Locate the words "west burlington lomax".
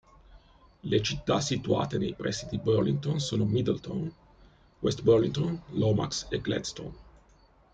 4.79-6.25